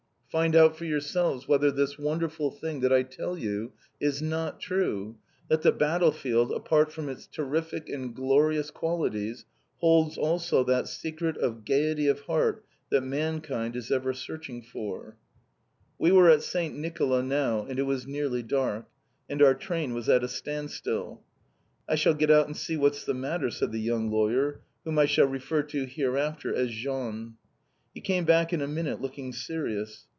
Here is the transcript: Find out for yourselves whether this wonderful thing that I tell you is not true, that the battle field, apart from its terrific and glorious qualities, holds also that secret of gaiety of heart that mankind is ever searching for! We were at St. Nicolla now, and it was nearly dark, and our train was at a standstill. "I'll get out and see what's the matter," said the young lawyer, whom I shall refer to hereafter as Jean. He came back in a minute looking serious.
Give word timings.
Find 0.31 0.55
out 0.55 0.77
for 0.77 0.85
yourselves 0.85 1.49
whether 1.49 1.71
this 1.71 1.99
wonderful 1.99 2.51
thing 2.51 2.79
that 2.79 2.93
I 2.93 3.03
tell 3.03 3.37
you 3.37 3.73
is 3.99 4.21
not 4.21 4.61
true, 4.61 5.17
that 5.49 5.61
the 5.61 5.73
battle 5.73 6.13
field, 6.13 6.53
apart 6.53 6.89
from 6.93 7.09
its 7.09 7.27
terrific 7.27 7.89
and 7.89 8.15
glorious 8.15 8.71
qualities, 8.71 9.43
holds 9.81 10.17
also 10.17 10.63
that 10.63 10.87
secret 10.87 11.35
of 11.35 11.65
gaiety 11.65 12.07
of 12.07 12.21
heart 12.21 12.63
that 12.91 13.01
mankind 13.01 13.75
is 13.75 13.91
ever 13.91 14.13
searching 14.13 14.61
for! 14.61 15.17
We 15.99 16.13
were 16.13 16.29
at 16.29 16.43
St. 16.43 16.73
Nicolla 16.77 17.21
now, 17.21 17.65
and 17.65 17.77
it 17.77 17.83
was 17.83 18.07
nearly 18.07 18.41
dark, 18.41 18.85
and 19.29 19.41
our 19.41 19.53
train 19.53 19.93
was 19.93 20.07
at 20.07 20.23
a 20.23 20.29
standstill. 20.29 21.21
"I'll 21.89 22.13
get 22.13 22.31
out 22.31 22.47
and 22.47 22.55
see 22.55 22.77
what's 22.77 23.03
the 23.03 23.13
matter," 23.13 23.51
said 23.51 23.73
the 23.73 23.81
young 23.81 24.09
lawyer, 24.09 24.61
whom 24.85 24.97
I 24.97 25.07
shall 25.07 25.27
refer 25.27 25.61
to 25.63 25.85
hereafter 25.85 26.55
as 26.55 26.69
Jean. 26.71 27.33
He 27.93 27.99
came 27.99 28.23
back 28.23 28.53
in 28.53 28.61
a 28.61 28.67
minute 28.69 29.01
looking 29.01 29.33
serious. 29.33 30.05